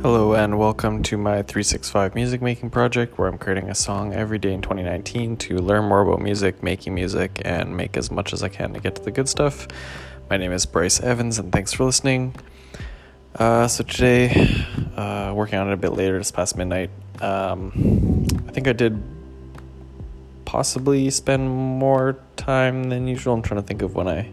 Hello 0.00 0.34
and 0.34 0.60
welcome 0.60 1.02
to 1.02 1.16
my 1.16 1.42
365 1.42 2.14
music 2.14 2.40
making 2.40 2.70
project 2.70 3.18
where 3.18 3.26
I'm 3.26 3.36
creating 3.36 3.68
a 3.68 3.74
song 3.74 4.14
every 4.14 4.38
day 4.38 4.52
in 4.52 4.62
2019 4.62 5.36
to 5.38 5.58
learn 5.58 5.86
more 5.86 6.02
about 6.02 6.20
music, 6.20 6.62
making 6.62 6.94
music, 6.94 7.42
and 7.44 7.76
make 7.76 7.96
as 7.96 8.08
much 8.08 8.32
as 8.32 8.44
I 8.44 8.48
can 8.48 8.72
to 8.74 8.80
get 8.80 8.94
to 8.94 9.02
the 9.02 9.10
good 9.10 9.28
stuff. 9.28 9.66
My 10.30 10.36
name 10.36 10.52
is 10.52 10.66
Bryce 10.66 11.00
Evans 11.00 11.40
and 11.40 11.50
thanks 11.50 11.72
for 11.72 11.84
listening. 11.84 12.36
Uh, 13.34 13.66
so 13.66 13.82
today, 13.82 14.64
uh, 14.96 15.32
working 15.34 15.58
on 15.58 15.68
it 15.68 15.72
a 15.72 15.76
bit 15.76 15.94
later, 15.94 16.16
it's 16.16 16.30
past 16.30 16.56
midnight. 16.56 16.90
Um, 17.20 18.24
I 18.46 18.52
think 18.52 18.68
I 18.68 18.74
did 18.74 19.02
possibly 20.44 21.10
spend 21.10 21.50
more 21.50 22.20
time 22.36 22.84
than 22.84 23.08
usual. 23.08 23.34
I'm 23.34 23.42
trying 23.42 23.60
to 23.60 23.66
think 23.66 23.82
of 23.82 23.96
when 23.96 24.06
I 24.06 24.30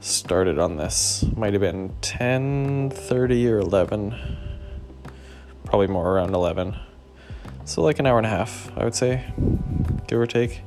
started 0.00 0.58
on 0.58 0.76
this. 0.76 1.24
Might 1.34 1.54
have 1.54 1.62
been 1.62 1.94
10, 2.02 2.90
30, 2.90 3.48
or 3.48 3.60
11 3.60 4.14
probably 5.68 5.86
more 5.86 6.10
around 6.10 6.34
11. 6.34 6.74
So, 7.64 7.82
like 7.82 7.98
an 7.98 8.06
hour 8.06 8.16
and 8.16 8.26
a 8.26 8.30
half, 8.30 8.72
I 8.76 8.84
would 8.84 8.94
say, 8.94 9.24
give 10.06 10.18
or 10.18 10.26
take. 10.26 10.62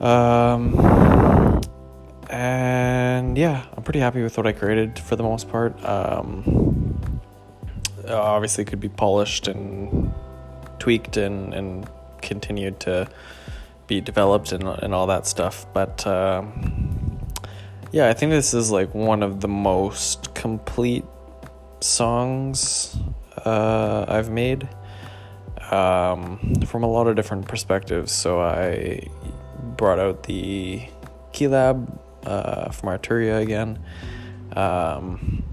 Um, 0.00 1.60
and 2.30 3.36
yeah, 3.36 3.66
I'm 3.76 3.82
pretty 3.82 3.98
happy 3.98 4.22
with 4.22 4.36
what 4.36 4.46
I 4.46 4.52
created 4.52 4.98
for 4.98 5.16
the 5.16 5.24
most 5.24 5.48
part. 5.48 5.84
Um, 5.84 7.10
obviously, 8.08 8.64
could 8.64 8.80
be 8.80 8.88
polished 8.88 9.48
and 9.48 10.14
tweaked 10.78 11.16
and, 11.16 11.52
and 11.52 11.88
continued 12.22 12.78
to 12.80 13.08
be 13.88 14.00
developed 14.00 14.52
and, 14.52 14.62
and 14.62 14.94
all 14.94 15.08
that 15.08 15.26
stuff. 15.26 15.66
But 15.72 16.06
um, 16.06 17.18
yeah, 17.90 18.08
I 18.08 18.12
think 18.12 18.30
this 18.30 18.54
is 18.54 18.70
like 18.70 18.94
one 18.94 19.24
of 19.24 19.40
the 19.40 19.48
most 19.48 20.34
complete 20.34 21.04
songs 21.80 22.96
uh, 23.46 24.04
I've 24.08 24.30
made 24.30 24.68
um, 25.70 26.54
from 26.66 26.82
a 26.82 26.88
lot 26.88 27.06
of 27.06 27.16
different 27.16 27.46
perspectives. 27.46 28.12
So 28.12 28.40
I 28.40 29.08
brought 29.76 29.98
out 29.98 30.24
the 30.24 30.88
Keylab 31.32 31.98
uh, 32.24 32.70
from 32.70 32.88
Arturia 32.88 33.40
again, 33.40 33.78
um, 34.54 35.44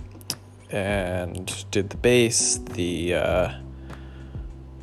and 0.72 1.66
did 1.70 1.92
the 1.92 1.98
bass, 1.98 2.58
the 2.58 3.14
uh, 3.14 3.54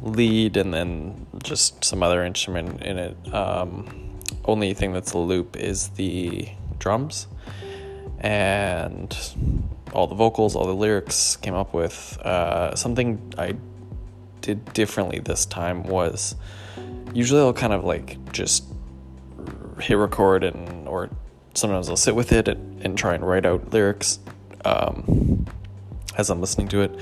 lead, 0.02 0.56
and 0.56 0.72
then 0.72 1.26
just 1.42 1.84
some 1.84 2.02
other 2.02 2.24
instrument 2.24 2.82
in 2.82 2.98
it. 2.98 3.34
Um, 3.34 4.18
only 4.44 4.72
thing 4.72 4.92
that's 4.92 5.12
a 5.12 5.18
loop 5.18 5.56
is 5.56 5.88
the 5.90 6.48
drums, 6.78 7.26
and 8.20 9.16
all 9.92 10.06
the 10.06 10.14
vocals, 10.14 10.54
all 10.54 10.66
the 10.66 10.74
lyrics 10.74 11.36
came 11.36 11.54
up 11.54 11.74
with. 11.74 12.18
Uh, 12.18 12.74
something 12.74 13.32
I 13.38 13.56
did 14.40 14.72
differently 14.72 15.18
this 15.18 15.44
time 15.44 15.82
was 15.84 16.34
usually 17.12 17.40
I'll 17.40 17.52
kind 17.52 17.72
of 17.72 17.84
like 17.84 18.32
just 18.32 18.64
hit 19.80 19.96
record 19.96 20.44
and 20.44 20.88
or 20.88 21.10
sometimes 21.54 21.88
I'll 21.88 21.96
sit 21.96 22.14
with 22.14 22.32
it 22.32 22.48
and, 22.48 22.82
and 22.82 22.96
try 22.96 23.14
and 23.14 23.26
write 23.26 23.44
out 23.44 23.72
lyrics 23.72 24.18
um, 24.64 25.46
as 26.16 26.30
I'm 26.30 26.40
listening 26.40 26.68
to 26.68 26.82
it. 26.82 26.98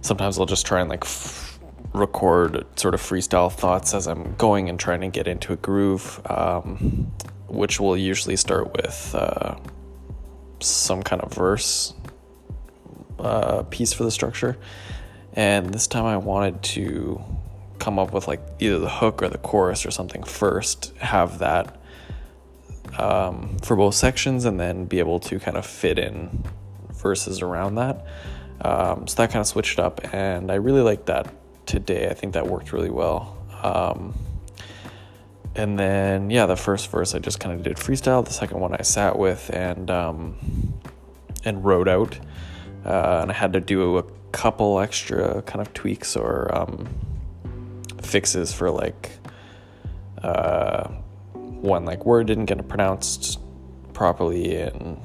Sometimes 0.00 0.38
I'll 0.38 0.46
just 0.46 0.66
try 0.66 0.80
and 0.80 0.88
like 0.88 1.04
f- 1.04 1.58
record 1.92 2.64
sort 2.78 2.94
of 2.94 3.00
freestyle 3.00 3.52
thoughts 3.52 3.94
as 3.94 4.06
I'm 4.06 4.34
going 4.36 4.68
and 4.68 4.78
trying 4.78 5.00
to 5.02 5.08
get 5.08 5.26
into 5.26 5.52
a 5.52 5.56
groove, 5.56 6.20
um, 6.30 7.12
which 7.48 7.80
will 7.80 7.96
usually 7.96 8.36
start 8.36 8.72
with. 8.72 9.14
Uh, 9.14 9.56
some 10.60 11.02
kind 11.02 11.22
of 11.22 11.32
verse 11.32 11.94
uh, 13.18 13.62
piece 13.64 13.92
for 13.92 14.04
the 14.04 14.10
structure. 14.10 14.56
And 15.34 15.72
this 15.72 15.86
time 15.86 16.04
I 16.04 16.16
wanted 16.16 16.62
to 16.74 17.22
come 17.78 17.98
up 17.98 18.12
with 18.12 18.26
like 18.26 18.40
either 18.58 18.78
the 18.78 18.88
hook 18.88 19.22
or 19.22 19.28
the 19.28 19.38
chorus 19.38 19.86
or 19.86 19.90
something 19.90 20.22
first, 20.22 20.92
have 20.98 21.38
that 21.38 21.80
um, 22.98 23.56
for 23.62 23.76
both 23.76 23.94
sections, 23.94 24.44
and 24.44 24.58
then 24.58 24.86
be 24.86 24.98
able 24.98 25.20
to 25.20 25.38
kind 25.38 25.56
of 25.56 25.64
fit 25.64 25.98
in 25.98 26.42
verses 26.92 27.42
around 27.42 27.76
that. 27.76 28.04
Um, 28.60 29.06
so 29.06 29.16
that 29.16 29.30
kind 29.30 29.40
of 29.40 29.46
switched 29.46 29.78
up, 29.78 30.12
and 30.12 30.50
I 30.50 30.56
really 30.56 30.80
like 30.82 31.06
that 31.06 31.32
today. 31.66 32.08
I 32.08 32.14
think 32.14 32.34
that 32.34 32.48
worked 32.48 32.72
really 32.72 32.90
well. 32.90 33.36
Um, 33.62 34.14
and 35.54 35.78
then 35.78 36.30
yeah, 36.30 36.46
the 36.46 36.56
first 36.56 36.90
verse 36.90 37.14
I 37.14 37.18
just 37.18 37.40
kind 37.40 37.54
of 37.54 37.62
did 37.62 37.76
freestyle. 37.76 38.24
The 38.24 38.32
second 38.32 38.60
one 38.60 38.74
I 38.74 38.82
sat 38.82 39.18
with 39.18 39.50
and 39.52 39.90
um, 39.90 40.36
and 41.44 41.64
wrote 41.64 41.88
out 41.88 42.18
uh, 42.84 43.20
and 43.22 43.30
I 43.30 43.34
had 43.34 43.52
to 43.54 43.60
do 43.60 43.98
a 43.98 44.02
couple 44.32 44.80
extra 44.80 45.42
kind 45.42 45.60
of 45.60 45.72
tweaks 45.74 46.16
or 46.16 46.54
um, 46.54 46.88
fixes 48.02 48.52
for 48.52 48.70
like 48.70 49.10
uh, 50.22 50.88
one 51.34 51.84
like 51.84 52.04
word 52.04 52.26
didn't 52.26 52.46
get 52.46 52.66
pronounced 52.68 53.40
properly 53.92 54.56
and 54.56 55.00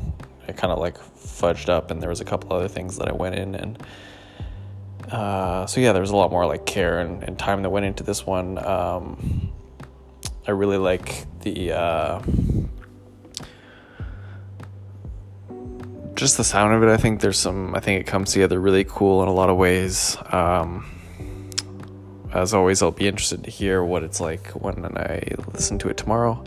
it 0.47 0.57
kind 0.57 0.71
of 0.71 0.79
like 0.79 0.97
fudged 0.97 1.69
up 1.69 1.89
and 1.89 2.01
there 2.01 2.09
was 2.09 2.21
a 2.21 2.25
couple 2.25 2.53
other 2.53 2.67
things 2.67 2.97
that 2.97 3.07
I 3.07 3.13
went 3.13 3.35
in 3.35 3.55
and 3.55 3.83
uh, 5.11 5.65
so 5.65 5.81
yeah 5.81 5.93
there 5.93 6.01
was 6.01 6.11
a 6.11 6.15
lot 6.15 6.31
more 6.31 6.45
like 6.45 6.65
care 6.65 6.99
and, 6.99 7.23
and 7.23 7.37
time 7.37 7.61
that 7.63 7.69
went 7.69 7.85
into 7.85 8.03
this 8.03 8.25
one. 8.25 8.57
Um, 8.63 9.51
I 10.45 10.51
really 10.51 10.77
like 10.77 11.25
the 11.41 11.71
just 16.23 16.37
the 16.37 16.43
sound 16.45 16.73
of 16.73 16.81
it, 16.83 16.89
I 16.89 16.95
think 16.95 17.19
there's 17.19 17.37
some. 17.37 17.75
I 17.75 17.81
think 17.81 17.99
it 17.99 18.05
comes 18.05 18.31
together 18.31 18.57
really 18.57 18.85
cool 18.85 19.21
in 19.23 19.27
a 19.27 19.33
lot 19.33 19.49
of 19.49 19.57
ways. 19.57 20.15
Um, 20.31 20.89
as 22.31 22.53
always, 22.53 22.81
I'll 22.81 22.91
be 22.91 23.09
interested 23.09 23.43
to 23.43 23.51
hear 23.51 23.83
what 23.83 24.03
it's 24.03 24.21
like 24.21 24.47
when 24.51 24.85
I 24.97 25.21
listen 25.51 25.77
to 25.79 25.89
it 25.89 25.97
tomorrow. 25.97 26.41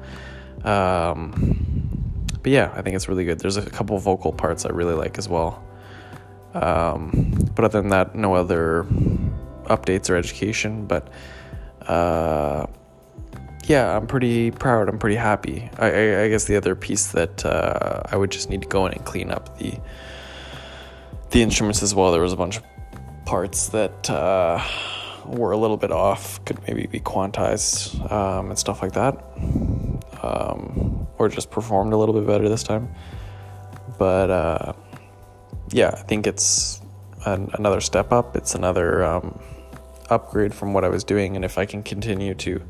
Um, 0.65 2.25
but 2.42 2.50
yeah, 2.53 2.72
I 2.75 2.81
think 2.81 2.97
it's 2.97 3.06
really 3.06 3.26
good. 3.26 3.38
There's 3.38 3.59
a 3.59 3.69
couple 3.69 3.98
vocal 3.98 4.32
parts 4.32 4.65
I 4.65 4.70
really 4.70 4.94
like 4.94 5.19
as 5.19 5.28
well. 5.28 5.62
Um, 6.54 7.34
but 7.54 7.66
other 7.66 7.82
than 7.82 7.91
that, 7.91 8.15
no 8.15 8.34
other 8.34 8.84
updates 9.65 10.09
or 10.09 10.16
education. 10.16 10.86
But 10.86 11.10
uh, 11.82 12.65
yeah, 13.66 13.97
I'm 13.97 14.06
pretty 14.06 14.53
proud. 14.53 14.88
I'm 14.88 14.99
pretty 14.99 15.16
happy. 15.16 15.69
I, 15.78 15.91
I, 15.91 16.22
I 16.22 16.28
guess 16.28 16.44
the 16.44 16.56
other 16.56 16.77
piece 16.77 17.09
that 17.12 17.44
uh, 17.44 18.03
I 18.10 18.16
would 18.16 18.31
just 18.31 18.49
need 18.49 18.62
to 18.62 18.69
go 18.69 18.87
in 18.87 18.93
and 18.93 19.04
clean 19.04 19.31
up 19.31 19.59
the 19.59 19.75
the 21.31 21.43
instruments 21.43 21.82
as 21.82 21.94
well. 21.94 22.12
There 22.12 22.22
was 22.22 22.32
a 22.32 22.37
bunch 22.37 22.59
of 22.59 22.62
parts 23.25 23.71
that 23.71 24.09
uh, 24.09 24.65
were 25.27 25.50
a 25.50 25.56
little 25.56 25.77
bit 25.77 25.91
off. 25.91 26.44
Could 26.44 26.62
maybe 26.69 26.87
be 26.87 27.00
quantized 27.00 28.10
um, 28.10 28.50
and 28.50 28.59
stuff 28.59 28.82
like 28.82 28.93
that, 28.93 29.15
um, 30.22 31.09
or 31.19 31.28
just 31.28 31.50
performed 31.50 31.93
a 31.93 31.97
little 31.97 32.15
bit 32.15 32.27
better 32.27 32.48
this 32.48 32.62
time. 32.62 32.94
But 33.98 34.31
uh, 34.31 34.72
yeah, 35.71 35.88
I 35.88 36.03
think 36.03 36.28
it's 36.28 36.81
an, 37.25 37.50
another 37.54 37.81
step 37.81 38.12
up. 38.12 38.37
It's 38.37 38.54
another 38.54 39.04
um, 39.04 39.41
upgrade 40.09 40.54
from 40.54 40.72
what 40.72 40.84
I 40.84 40.88
was 40.88 41.03
doing, 41.03 41.34
and 41.34 41.44
if 41.44 41.59
I 41.59 41.66
can 41.66 41.83
continue 41.83 42.34
to 42.34 42.62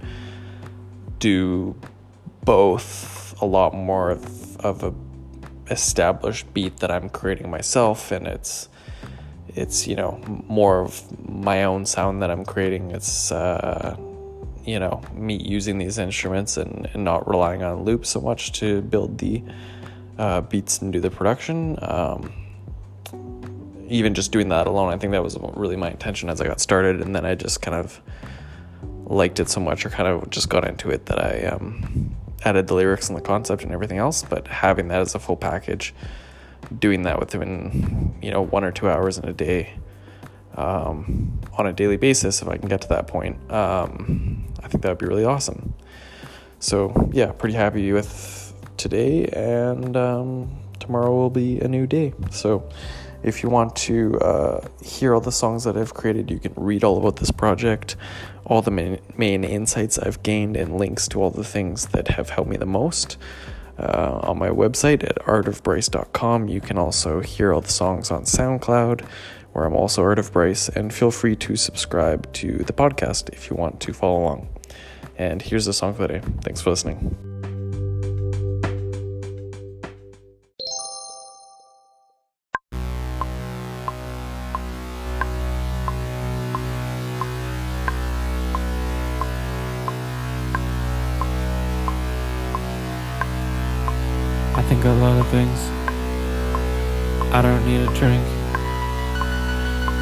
do 1.19 1.75
both 2.45 3.41
a 3.41 3.47
lot 3.47 3.75
more 3.75 4.11
of, 4.11 4.83
a 4.83 4.95
established 5.71 6.53
beat 6.55 6.79
that 6.79 6.91
I'm 6.91 7.09
creating 7.09 7.51
myself 7.51 8.13
and 8.13 8.27
it's 8.27 8.69
it's 9.49 9.87
you 9.87 9.97
know 9.97 10.21
more 10.47 10.81
of 10.81 11.29
my 11.29 11.65
own 11.65 11.87
sound 11.87 12.23
that 12.23 12.31
I'm 12.31 12.45
creating. 12.45 12.91
It's 12.91 13.33
uh, 13.33 13.97
you 14.65 14.79
know 14.79 15.03
me 15.15 15.37
using 15.37 15.79
these 15.79 15.99
instruments 15.99 16.57
and, 16.57 16.89
and 16.93 17.05
not 17.05 17.29
relying 17.29 17.63
on 17.63 17.85
loops 17.85 18.11
so 18.11 18.21
much 18.21 18.53
to 18.61 18.83
build 18.83 19.19
the 19.19 19.43
uh, 20.19 20.43
beats 20.43 20.79
and 20.79 20.93
do 20.93 21.01
the 21.01 21.11
production. 21.11 21.79
Um, 21.81 22.33
even 23.89 24.15
just 24.15 24.33
doing 24.33 24.49
that 24.49 24.67
alone 24.67 24.93
I 24.93 24.99
think 24.99 25.13
that 25.13 25.23
was 25.23 25.39
really 25.55 25.77
my 25.77 25.91
intention 25.91 26.29
as 26.29 26.41
I 26.41 26.47
got 26.47 26.61
started 26.61 27.01
and 27.01 27.15
then 27.15 27.25
I 27.25 27.37
just 27.37 27.63
kind 27.63 27.77
of 27.77 28.01
liked 29.07 29.41
it 29.41 29.49
so 29.49 29.61
much 29.61 29.87
or 29.87 29.91
kind 29.91 30.09
of 30.09 30.29
just 30.31 30.49
got 30.49 30.67
into 30.67 30.91
it 30.91 31.07
that 31.07 31.19
I 31.19 31.47
um, 31.47 32.15
added 32.45 32.67
the 32.67 32.75
lyrics 32.75 33.09
and 33.09 33.17
the 33.17 33.23
concept 33.23 33.63
and 33.63 33.73
everything 33.73 33.99
else. 33.99 34.23
But 34.23 34.49
having 34.49 34.89
that 34.89 35.01
as 35.01 35.15
a 35.15 35.19
full 35.19 35.37
package, 35.37 35.95
doing 36.77 37.03
that 37.03 37.19
within 37.21 38.19
you 38.23 38.31
know 38.31 38.43
one 38.43 38.65
or 38.65 38.73
two 38.73 38.89
hours 38.89 39.19
in 39.19 39.29
a 39.29 39.33
day 39.33 39.75
um, 40.57 41.41
on 41.57 41.67
a 41.67 41.73
daily 41.73 41.97
basis, 41.97 42.43
if 42.43 42.49
I 42.49 42.57
can 42.57 42.69
get 42.69 42.81
to 42.83 42.89
that 42.89 43.07
point, 43.07 43.39
um, 43.51 44.53
I 44.63 44.69
think 44.69 44.83
that 44.83 44.89
would 44.91 44.99
be 44.99 45.07
really 45.07 45.25
awesome. 45.25 45.75
So 46.59 47.11
yeah, 47.13 47.33
pretty 47.33 47.55
happy 47.55 47.93
with 47.93 48.55
today, 48.77 49.27
and 49.27 49.97
um, 49.97 50.59
tomorrow 50.81 51.15
will 51.15 51.31
be 51.31 51.61
a 51.61 51.69
new 51.69 51.87
day. 51.87 52.15
So 52.31 52.69
if 53.23 53.43
you 53.43 53.49
want 53.49 53.77
to 53.77 54.19
uh, 54.21 54.69
hear 54.83 55.15
all 55.15 55.21
the 55.21 55.33
songs 55.33 55.65
that 55.65 55.77
I've 55.77 55.95
created, 55.95 56.31
you 56.31 56.39
can 56.39 56.53
read 56.57 56.85
all 56.85 56.97
about 56.99 57.17
this 57.17 57.31
project, 57.31 57.97
all 58.47 58.63
the 58.63 58.71
main, 58.71 58.99
main 59.17 59.45
insights 59.45 59.99
I've 59.99 60.23
gained, 60.23 60.57
and 60.57 60.79
links 60.79 61.07
to 61.09 61.21
all 61.21 61.31
the 61.31 61.45
things 61.45 61.87
that 61.89 62.09
have 62.09 62.31
helped 62.31 62.51
me 62.51 62.57
the 62.57 62.67
most. 62.67 63.17
Uh, 63.79 64.21
on 64.23 64.39
my 64.39 64.49
website 64.49 65.05
at 65.05 65.17
artofbryce.com. 65.27 66.49
You 66.49 66.63
can 66.63 66.79
also 66.79 67.21
hear 67.21 67.53
all 67.53 67.61
the 67.61 67.69
songs 67.69 68.11
on 68.11 68.23
SoundCloud, 68.23 69.03
where 69.53 69.67
I'm 69.67 69.75
also 69.75 70.03
Art 70.03 70.19
of 70.19 70.33
Bryce, 70.33 70.71
and 70.71 70.95
feel 70.95 71.11
free 71.11 71.37
to 71.37 71.57
subscribe 71.57 72.33
to 72.35 72.57
the 72.57 72.73
podcast 72.73 73.29
if 73.35 73.51
you 73.51 73.57
want 73.57 73.81
to 73.81 73.93
follow 73.93 74.21
along. 74.21 74.49
And 75.19 75.43
here's 75.43 75.67
the 75.67 75.75
song 75.75 75.93
for 75.93 76.07
the 76.07 76.15
day. 76.15 76.21
Thanks 76.41 76.63
for 76.63 76.71
listening. 76.71 77.36
I 94.57 94.63
think 94.63 94.85
a 94.85 94.89
lot 94.89 95.19
of 95.21 95.29
things. 95.29 95.69
I 97.31 97.43
don't 97.43 97.63
need 97.67 97.83
a 97.83 97.87
drink. 97.95 98.25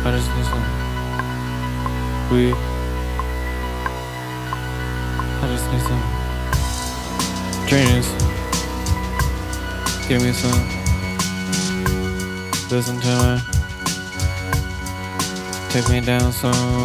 I 0.06 0.12
just 0.14 0.30
need 0.36 0.46
some 0.46 0.62
weed. 2.30 2.54
I 5.42 5.46
just 5.50 5.66
need 5.72 5.82
some 5.82 6.02
dreams. 7.66 8.06
Give 10.08 10.22
me 10.22 10.32
some. 10.32 10.62
Listen 12.70 13.00
to 13.00 13.16
me. 13.24 13.40
Take 15.70 15.88
me 15.88 16.00
down 16.00 16.30
some 16.30 16.84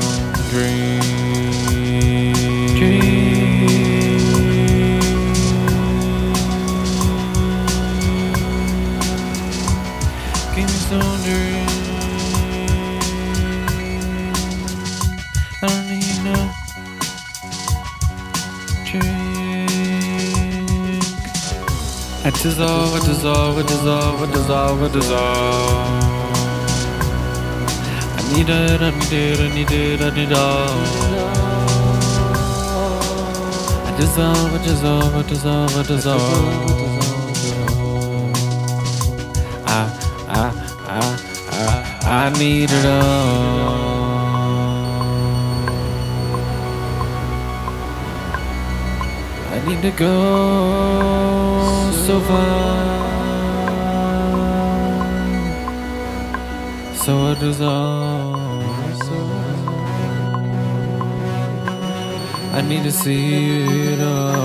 dreams. 0.49 2.48
Dissolve, 22.41 23.03
dissolve, 23.03 23.67
dissolve, 23.67 24.31
dissolve, 24.31 24.93
dissolve. 24.93 26.29
I 28.15 28.33
need 28.33 28.49
it, 28.49 28.81
I 28.81 28.91
need 28.91 29.13
it, 29.13 29.39
I 29.39 29.55
need 29.55 29.71
it, 29.71 30.01
I 30.01 30.09
need 30.15 30.31
all. 30.31 30.69
I 33.85 33.97
dissolve, 33.97 34.53
I 34.53 34.63
dissolve, 34.63 35.15
I 35.15 35.21
dissolve, 35.27 35.77
I 35.77 35.83
dissolve. 35.83 36.99
I, 39.65 39.79
I, 40.29 40.43
I, 40.87 40.99
I, 41.51 42.27
I 42.27 42.39
need 42.39 42.71
it 42.71 42.85
all. 42.85 43.88
I 49.59 49.65
need 49.67 49.81
to 49.81 49.91
go 49.91 50.15
so 51.91 52.19
far. 52.21 52.95
So 56.95 57.11
I 57.27 57.33
dissolve. 57.39 58.39
I 62.53 62.61
need 62.61 62.83
to 62.83 62.91
see 62.91 63.63
it 63.93 63.99
all. 64.01 64.35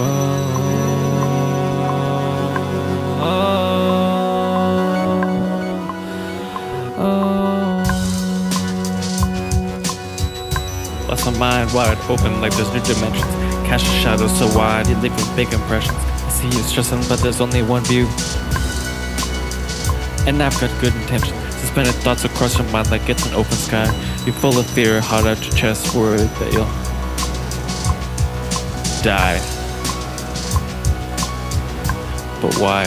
Oh. 3.23 3.55
oh. 6.99 7.85
Lost 11.09 11.25
my 11.27 11.39
mind 11.39 11.73
wide 11.73 11.99
open 12.11 12.41
like 12.41 12.53
there's 12.57 12.73
new 12.73 12.83
dimensions. 12.83 13.54
Cast 13.67 13.85
shadows 14.03 14.39
so 14.39 14.47
wide, 14.57 14.87
you 14.87 14.97
leave 14.97 15.17
big 15.35 15.53
impressions. 15.53 15.97
I 15.97 16.29
see 16.31 16.47
you 16.47 16.63
stressing, 16.63 17.03
but 17.09 17.19
there's 17.21 17.41
only 17.41 17.63
one 17.63 17.83
view. 17.85 18.07
And 20.27 20.43
I've 20.43 20.59
got 20.61 20.71
good 20.81 20.95
intentions. 20.95 21.41
Suspended 21.57 21.95
thoughts 21.97 22.25
across 22.25 22.59
your 22.59 22.69
mind 22.71 22.91
like 22.91 23.09
it's 23.09 23.27
an 23.27 23.35
open 23.35 23.53
sky. 23.53 23.87
You're 24.25 24.35
full 24.35 24.59
of 24.59 24.67
fear, 24.67 25.01
hard 25.01 25.27
out 25.27 25.43
your 25.45 25.55
chest, 25.55 25.95
worried 25.95 26.21
that 26.21 26.53
you'll 26.53 26.65
die. 29.03 29.39
But 32.41 32.55
why? 32.59 32.85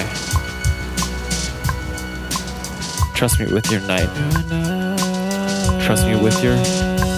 Trust 3.16 3.40
me 3.40 3.48
with 3.52 3.72
your 3.72 3.82
night. 3.82 4.10
Trust 5.84 6.06
me 6.06 6.16
with 6.16 6.44
your 6.44 6.56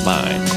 mind. 0.05 0.47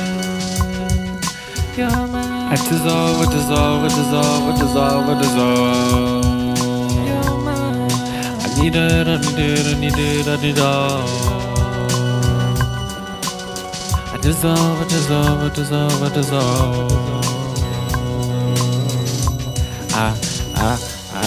I 2.53 2.57
dissolve, 2.57 3.17
I 3.19 3.25
dissolve, 3.33 3.83
I 3.83 3.89
dissolve, 3.89 4.45
I 4.45 4.53
dissolve, 4.61 5.09
I 5.09 5.15
dissolve. 5.23 6.25
I 8.43 8.47
need 8.61 8.77
it, 8.77 9.09
I 9.09 9.17
need 9.17 9.39
it, 9.39 9.67
I 9.67 9.81
need 9.81 9.97
it, 9.97 10.29
I 10.29 10.37
need 10.37 10.59
all. 10.59 11.09
I 14.13 14.19
dissolve, 14.21 14.81
I 14.81 14.85
dissolve, 14.85 15.41
I 15.41 15.49
dissolve, 15.55 16.03
I 16.03 16.09
dissolve. 16.13 16.93
I, 19.95 20.15
I, 20.55 20.77
I, 21.15 21.27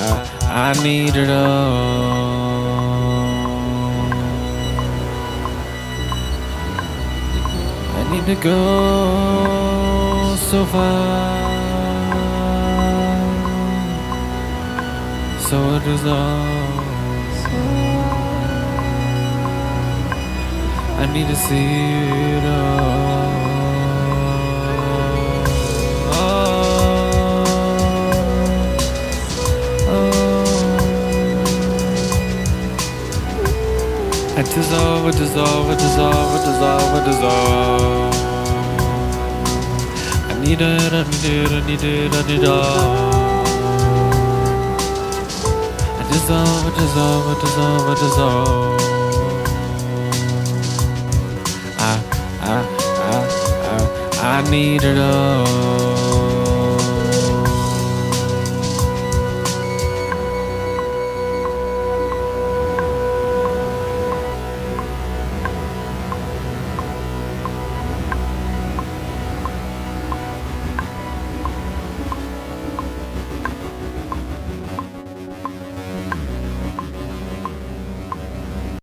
I, 0.00 0.70
I 0.70 0.82
need 0.84 1.16
it 1.16 1.30
all. 1.30 2.60
I 7.96 8.02
need 8.12 8.24
to 8.26 8.34
go 8.40 9.69
so 10.50 10.66
far. 10.66 10.90
So 15.48 15.56
it 15.76 15.86
is 15.86 16.04
all. 16.04 16.80
I 20.98 21.06
need 21.14 21.28
to 21.28 21.36
see 21.36 21.68
it 22.36 22.44
all. 22.44 23.30
Oh, 26.18 26.64
oh. 29.94 30.10
I 34.36 34.42
dissolve, 34.42 35.06
I 35.06 35.10
dissolve, 35.12 35.70
I 35.70 35.74
dissolve, 35.74 36.34
I 36.34 36.38
dissolve, 36.44 36.94
I 36.94 37.00
dissolve. 37.06 37.70
I 37.80 38.14
need 38.14 38.19
I 45.98 46.02
dissolve, 46.10 46.66
I 46.66 46.70
dissolve, 46.78 47.26
I 47.28 47.34
dissolve, 47.40 47.88
I 47.88 47.94
dissolve. 48.00 48.80
I, 51.78 51.92
I, 52.40 52.56
I, 53.06 53.18
I, 53.70 54.38
I 54.38 54.50
need 54.50 54.82
it 54.82 54.98
all. 54.98 55.99